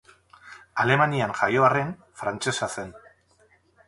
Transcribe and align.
Alemanian 0.83 1.35
jaio 1.41 1.67
arren, 1.67 1.91
frantsesa 2.21 2.71
zen. 2.77 2.91